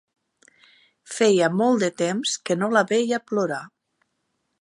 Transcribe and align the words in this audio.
Feia 1.17 1.49
molt 1.57 1.85
de 1.85 1.89
temps 2.03 2.33
que 2.49 2.57
no 2.63 2.71
la 2.77 2.83
veia 2.93 3.21
plorar. 3.33 3.61